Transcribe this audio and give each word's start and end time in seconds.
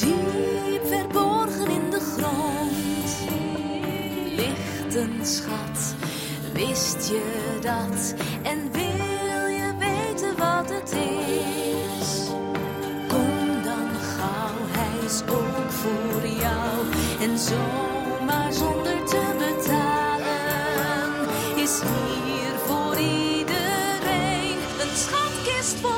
Diep 0.00 0.86
verborgen 0.86 1.70
in 1.70 1.90
de 1.90 2.00
grond 2.00 3.18
ligt 4.36 4.94
een 4.94 5.26
schat. 5.26 5.94
Wist 6.52 7.08
je 7.08 7.58
dat? 7.60 8.14
En 8.42 8.72
wil 8.72 9.46
je 9.46 9.72
weten 9.78 10.36
wat 10.36 10.70
het 10.70 10.92
is? 10.92 12.28
Kom 13.08 13.62
dan 13.62 13.88
gauw, 14.16 14.56
hij 14.68 15.04
is 15.04 15.22
ook 15.22 15.70
voor 15.70 16.26
jou. 16.26 16.86
En 17.20 17.38
zomaar 17.38 18.52
zonder 18.52 19.04
te 19.04 19.34
betalen 19.38 20.08
is 21.56 21.80
hier 21.80 22.58
voor 22.66 22.96
iedereen 22.96 24.58
een 24.80 24.96
schatkist 24.96 25.76
vol 25.80 25.97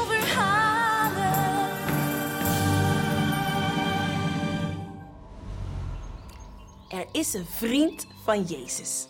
is 7.21 7.35
een 7.35 7.47
vriend 7.47 8.07
van 8.25 8.43
Jezus. 8.43 9.07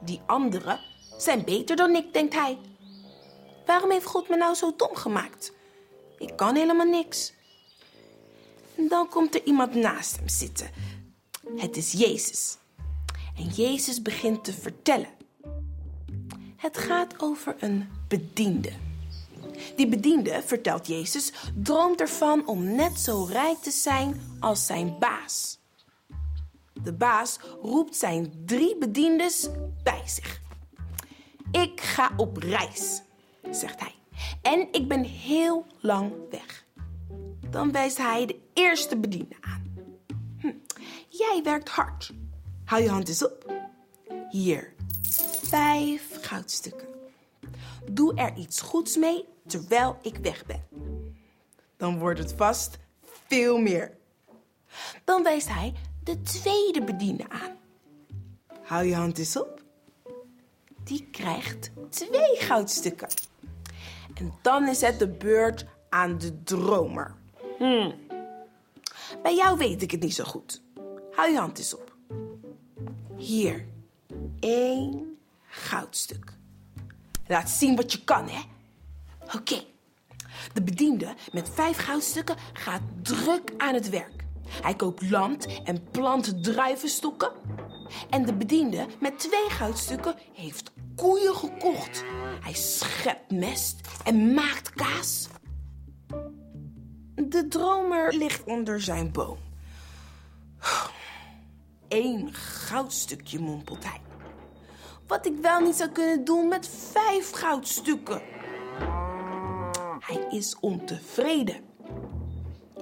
Die 0.00 0.20
anderen 0.26 0.80
zijn 1.18 1.44
beter 1.44 1.76
dan 1.76 1.94
ik, 1.94 2.12
denkt 2.12 2.34
hij. 2.34 2.58
Waarom 3.66 3.90
heeft 3.90 4.06
God 4.06 4.28
me 4.28 4.36
nou 4.36 4.54
zo 4.54 4.74
dom 4.76 4.94
gemaakt? 4.94 5.52
Ik 6.18 6.36
kan 6.36 6.54
helemaal 6.54 6.86
niks. 6.86 7.32
En 8.76 8.88
dan 8.88 9.08
komt 9.08 9.34
er 9.34 9.44
iemand 9.44 9.74
naast 9.74 10.16
hem 10.16 10.28
zitten. 10.28 10.70
Het 11.56 11.76
is 11.76 11.92
Jezus. 11.92 12.56
En 13.36 13.46
Jezus 13.46 14.02
begint 14.02 14.44
te 14.44 14.52
vertellen. 14.52 15.10
Het 16.56 16.78
gaat 16.78 17.22
over 17.22 17.56
een 17.58 17.88
bediende. 18.08 18.72
Die 19.76 19.88
bediende, 19.88 20.42
vertelt 20.44 20.86
Jezus, 20.86 21.32
droomt 21.54 22.00
ervan 22.00 22.46
om 22.46 22.74
net 22.74 23.00
zo 23.00 23.24
rijk 23.24 23.58
te 23.58 23.70
zijn 23.70 24.36
als 24.40 24.66
zijn 24.66 24.96
baas. 24.98 25.62
De 26.84 26.92
baas 26.92 27.38
roept 27.62 27.96
zijn 27.96 28.42
drie 28.44 28.78
bediendes 28.78 29.48
bij 29.82 30.02
zich. 30.06 30.40
Ik 31.50 31.80
ga 31.80 32.10
op 32.16 32.36
reis, 32.36 33.02
zegt 33.50 33.80
hij. 33.80 33.94
En 34.42 34.68
ik 34.72 34.88
ben 34.88 35.02
heel 35.02 35.66
lang 35.80 36.12
weg. 36.30 36.64
Dan 37.50 37.72
wijst 37.72 37.98
hij 37.98 38.26
de 38.26 38.40
eerste 38.52 38.96
bediende 38.96 39.36
aan. 39.40 39.76
Hm, 40.38 40.52
jij 41.08 41.40
werkt 41.44 41.68
hard. 41.68 42.12
Hou 42.64 42.82
je 42.82 42.88
hand 42.88 43.08
eens 43.08 43.24
op. 43.24 43.52
Hier, 44.30 44.74
vijf 45.42 46.18
goudstukken. 46.20 46.88
Doe 47.90 48.14
er 48.14 48.36
iets 48.36 48.60
goeds 48.60 48.96
mee 48.96 49.24
terwijl 49.46 49.98
ik 50.02 50.16
weg 50.16 50.46
ben. 50.46 50.64
Dan 51.76 51.98
wordt 51.98 52.18
het 52.18 52.32
vast 52.32 52.78
veel 53.26 53.58
meer. 53.58 53.96
Dan 55.04 55.22
wijst 55.22 55.48
hij 55.48 55.74
de 56.04 56.22
tweede 56.22 56.84
bediende 56.84 57.28
aan. 57.28 57.56
Hou 58.62 58.84
je 58.84 58.94
hand 58.94 59.18
eens 59.18 59.36
op. 59.36 59.62
Die 60.84 61.08
krijgt 61.10 61.70
twee 61.88 62.36
goudstukken. 62.36 63.08
En 64.14 64.34
dan 64.42 64.68
is 64.68 64.80
het 64.80 64.98
de 64.98 65.08
beurt 65.08 65.66
aan 65.88 66.18
de 66.18 66.42
dromer. 66.42 67.14
Hmm. 67.58 67.94
Bij 69.22 69.34
jou 69.34 69.58
weet 69.58 69.82
ik 69.82 69.90
het 69.90 70.00
niet 70.00 70.14
zo 70.14 70.24
goed. 70.24 70.62
Hou 71.12 71.30
je 71.30 71.38
hand 71.38 71.58
eens 71.58 71.74
op. 71.74 71.96
Hier, 73.16 73.66
één 74.40 75.18
goudstuk. 75.46 76.32
Laat 77.26 77.50
zien 77.50 77.76
wat 77.76 77.92
je 77.92 78.04
kan, 78.04 78.28
hè? 78.28 78.40
Oké. 79.36 79.64
De 80.52 80.62
bediende 80.62 81.14
met 81.32 81.50
vijf 81.50 81.76
goudstukken 81.76 82.36
gaat 82.52 82.82
druk 83.02 83.52
aan 83.56 83.74
het 83.74 83.88
werk. 83.88 84.23
Hij 84.64 84.74
koopt 84.74 85.10
land 85.10 85.62
en 85.64 85.90
plant 85.90 86.44
druivenstokken. 86.44 87.32
En 88.10 88.24
de 88.24 88.34
bediende 88.34 88.86
met 89.00 89.18
twee 89.18 89.50
goudstukken 89.50 90.14
heeft 90.32 90.72
koeien 90.96 91.34
gekocht. 91.34 92.04
Hij 92.40 92.52
schept 92.52 93.30
mest 93.30 93.88
en 94.04 94.34
maakt 94.34 94.70
kaas. 94.70 95.28
De 97.14 97.48
dromer 97.48 98.14
ligt 98.14 98.44
onder 98.44 98.80
zijn 98.80 99.12
boom. 99.12 99.38
Eén 101.88 102.34
goudstukje, 102.34 103.38
mompelt 103.38 103.84
hij. 103.84 104.00
Wat 105.06 105.26
ik 105.26 105.34
wel 105.42 105.60
niet 105.60 105.76
zou 105.76 105.90
kunnen 105.90 106.24
doen 106.24 106.48
met 106.48 106.68
vijf 106.92 107.30
goudstukken. 107.30 108.22
Hij 109.98 110.26
is 110.30 110.56
ontevreden. 110.60 111.73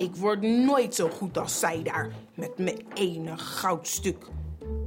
Ik 0.02 0.16
word 0.16 0.42
nooit 0.42 0.94
zo 0.94 1.08
goed 1.08 1.38
als 1.38 1.58
zij 1.58 1.82
daar 1.82 2.12
met 2.34 2.58
mijn 2.58 2.86
ene 2.94 3.38
goudstuk. 3.38 4.26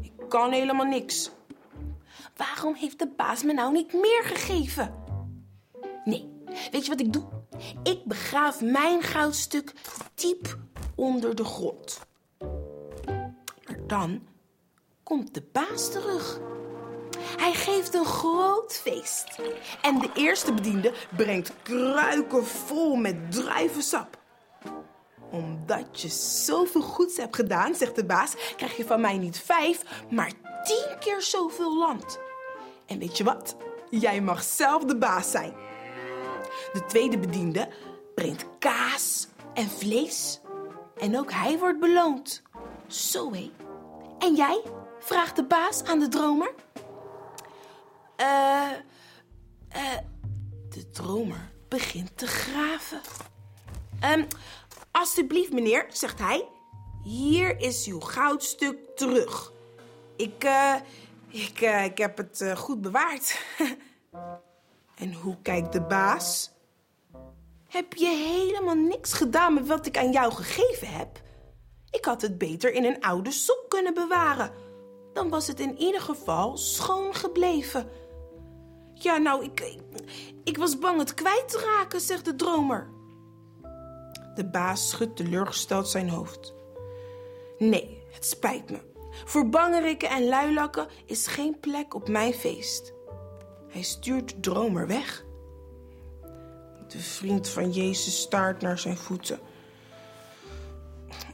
Ik 0.02 0.12
kan 0.30 0.52
helemaal 0.52 0.86
niks. 0.86 1.32
Waarom 2.36 2.74
heeft 2.74 3.00
de 3.00 3.08
baas 3.18 3.44
me 3.44 3.54
nou 3.54 3.72
niet 3.72 3.94
meer 3.94 4.22
gegeven? 4.24 4.94
Nee, 6.04 6.30
weet 6.72 6.86
je 6.86 6.90
wat 6.90 7.00
ik 7.00 7.14
doe? 7.14 7.24
Ik 7.84 8.06
begraaf 8.06 8.62
mijn 8.62 9.02
goudstuk 9.02 9.74
diep 10.16 10.58
onder 10.96 11.36
de 11.36 11.44
grond. 11.44 12.00
Maar 13.68 13.88
dan 13.88 14.28
komt 15.04 15.34
de 15.34 15.44
baas 15.52 15.92
terug. 15.92 16.40
Hij 17.38 17.54
geeft 17.54 17.94
een 17.94 18.06
groot 18.06 18.74
feest. 18.74 19.40
En 19.82 20.00
de 20.00 20.10
eerste 20.16 20.54
bediende 20.54 20.94
brengt 21.16 21.54
kruiken 21.64 22.46
vol 22.46 22.96
met 22.96 23.32
druivensap. 23.32 24.24
Omdat 25.32 26.02
je 26.02 26.10
zoveel 26.46 26.82
goeds 26.82 27.18
hebt 27.18 27.36
gedaan, 27.36 27.76
zegt 27.76 27.96
de 27.96 28.06
baas, 28.06 28.34
krijg 28.56 28.78
je 28.78 28.86
van 28.86 29.02
mij 29.02 29.18
niet 29.18 29.40
vijf, 29.40 29.82
maar 30.10 30.32
tien 30.64 30.96
keer 31.00 31.22
zoveel 31.22 31.78
land. 31.78 32.20
En 32.86 33.00
weet 33.00 33.18
je 33.18 33.24
wat? 33.24 33.56
Jij 33.90 34.22
mag 34.22 34.44
zelf 34.44 34.84
de 34.84 34.98
baas 34.98 35.32
zijn. 35.32 35.54
De 36.74 36.86
tweede 36.88 37.18
bediende 37.18 37.70
brengt 38.16 38.46
kaas 38.60 39.28
en 39.54 39.70
vlees. 39.70 40.40
En 40.98 41.20
ook 41.20 41.32
hij 41.32 41.60
wordt 41.60 41.80
beloond. 41.80 42.42
Zo 42.88 43.34
hé. 43.34 43.52
En 44.20 44.36
jij? 44.36 44.62
vraagt 45.00 45.36
de 45.36 45.44
baas 45.44 45.84
aan 45.84 46.00
de 46.00 46.08
dromer. 46.08 46.54
Eh, 48.16 48.72
eh, 49.70 49.98
de 50.70 50.90
dromer 50.92 51.52
begint 51.68 52.18
te 52.18 52.28
graven. 52.28 53.02
Ehm, 54.00 54.24
alsjeblieft, 54.96 55.54
meneer, 55.54 55.86
zegt 55.90 56.20
hij. 56.20 56.48
Hier 57.04 57.60
is 57.60 57.88
uw 57.88 58.00
goudstuk 58.00 58.96
terug. 58.96 59.52
Ik, 60.16 60.44
eh, 60.44 60.76
ik, 61.28 61.62
eh, 61.62 61.84
ik 61.84 61.98
heb 61.98 62.18
het 62.18 62.42
eh, 62.42 62.56
goed 62.56 62.82
bewaard. 62.82 63.42
en 65.02 65.14
hoe 65.14 65.38
kijkt 65.42 65.74
de 65.74 65.82
baas? 65.82 66.52
Heb 67.68 67.94
je 67.94 68.08
helemaal 68.08 68.76
niks 68.76 69.14
gedaan 69.14 69.54
met 69.54 69.68
wat 69.68 69.86
ik 69.86 69.98
aan 69.98 70.12
jou 70.12 70.34
gegeven 70.34 70.88
heb? 70.88 71.22
Ik 71.92 72.06
had 72.06 72.22
het 72.22 72.38
beter 72.38 72.74
in 72.74 72.86
een 72.86 73.02
oude 73.02 73.32
sok 73.32 73.66
kunnen 73.68 73.94
bewaren. 73.94 74.52
Dan 75.14 75.30
was 75.30 75.48
het 75.48 75.60
in 75.60 75.78
ieder 75.78 76.02
geval 76.02 76.58
schoon 76.58 77.16
gebleven. 77.16 77.90
Ja, 78.94 79.18
nou, 79.18 79.44
ik, 79.44 79.60
ik, 79.60 79.82
ik 80.44 80.58
was 80.58 80.80
bang 80.80 81.00
het 81.00 81.14
kwijt 81.14 81.50
te 81.50 81.60
raken, 81.60 82.02
zegt 82.02 82.26
de 82.26 82.36
dromer. 82.36 82.95
De 84.36 84.46
baas 84.46 84.90
schudt 84.90 85.16
teleurgesteld 85.16 85.88
zijn 85.88 86.10
hoofd. 86.10 86.54
Nee, 87.58 88.04
het 88.12 88.26
spijt 88.26 88.70
me. 88.70 88.80
Voor 89.26 89.50
bangerikken 89.50 90.10
en 90.10 90.28
luilakken 90.28 90.88
is 91.06 91.28
geen 91.28 91.60
plek 91.60 91.94
op 91.94 92.08
mijn 92.08 92.34
feest. 92.34 92.94
Hij 93.70 93.82
stuurt 93.82 94.44
dromer 94.44 94.88
weg. 94.88 95.26
De 96.88 97.00
vriend 97.00 97.50
van 97.50 97.72
Jezus 97.72 98.20
staart 98.20 98.62
naar 98.62 98.80
zijn 98.80 98.98
voeten. 98.98 99.40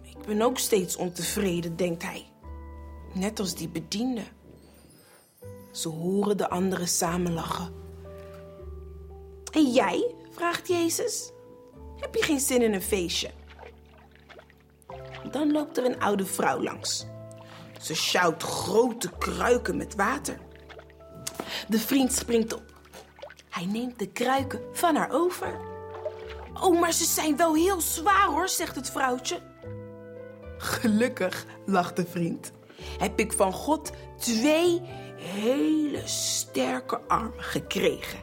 Ik 0.04 0.26
ben 0.26 0.42
ook 0.42 0.58
steeds 0.58 0.96
ontevreden, 0.96 1.76
denkt 1.76 2.04
hij. 2.04 2.26
Net 3.14 3.40
als 3.40 3.56
die 3.56 3.70
bediende. 3.70 4.24
Ze 5.72 5.90
horen 5.90 6.38
de 6.38 6.50
anderen 6.50 6.88
samen 6.88 7.34
lachen. 7.34 7.74
En 9.52 9.72
jij? 9.72 10.16
vraagt 10.32 10.68
Jezus. 10.68 11.32
Heb 12.02 12.16
je 12.16 12.24
geen 12.24 12.40
zin 12.40 12.62
in 12.62 12.74
een 12.74 12.82
feestje? 12.82 13.30
Dan 15.32 15.52
loopt 15.52 15.78
er 15.78 15.86
een 15.86 16.00
oude 16.00 16.26
vrouw 16.26 16.62
langs. 16.62 17.06
Ze 17.82 17.96
sjouwt 17.96 18.44
grote 18.44 19.10
kruiken 19.18 19.78
met 19.78 19.96
water. 19.96 20.40
De 21.68 21.80
vriend 21.80 22.14
springt 22.14 22.54
op. 22.54 22.64
Hij 23.50 23.66
neemt 23.66 24.00
de 24.00 24.08
kruiken 24.08 24.62
van 24.74 24.96
haar 24.96 25.12
over. 25.12 25.60
Oh, 26.62 26.80
maar 26.80 26.94
ze 26.94 27.06
zijn 27.06 27.38
wel 27.38 27.56
heel 27.56 27.82
zwaar 27.82 28.28
hoor, 28.28 28.50
zegt 28.50 28.76
het 28.76 28.90
vrouwtje. 28.90 29.40
Gelukkig, 30.58 31.46
lacht 31.66 31.96
de 31.96 32.06
vriend, 32.06 32.52
heb 32.98 33.20
ik 33.20 33.34
van 33.34 33.54
God 33.54 33.92
twee 34.18 34.82
hele 35.16 36.02
sterke 36.06 37.02
armen 37.08 37.44
gekregen. 37.44 38.20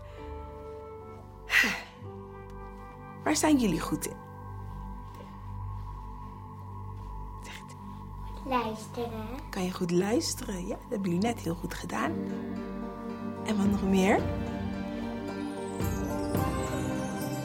Waar 3.28 3.36
zijn 3.36 3.58
jullie 3.58 3.80
goed 3.80 4.06
in? 4.06 4.16
Luisteren. 8.44 9.26
Kan 9.50 9.64
je 9.64 9.72
goed 9.72 9.90
luisteren? 9.90 10.66
Ja, 10.66 10.74
dat 10.74 10.88
hebben 10.88 11.10
jullie 11.10 11.26
net 11.26 11.40
heel 11.40 11.54
goed 11.54 11.74
gedaan. 11.74 12.12
En 13.46 13.56
wat 13.56 13.66
nog 13.66 13.82
meer? 13.82 14.20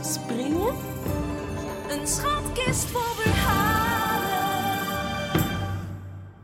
Springen? 0.01 0.75
Een 1.89 2.07
schatkist 2.07 2.85
vol 2.85 3.01
verhalen. 3.01 4.23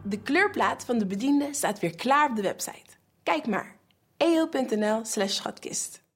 De 0.03 0.19
kleurplaat 0.21 0.85
van 0.85 0.97
de 0.97 1.05
bediende 1.05 1.47
staat 1.51 1.79
weer 1.79 1.95
klaar 1.95 2.29
op 2.29 2.35
de 2.35 2.41
website. 2.41 2.89
Kijk 3.23 3.47
maar. 3.47 3.75
eo.nl 4.17 5.05
slash 5.05 5.33
schatkist. 5.33 6.07